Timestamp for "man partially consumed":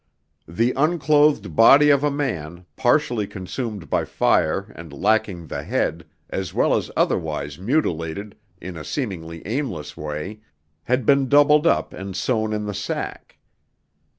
2.09-3.87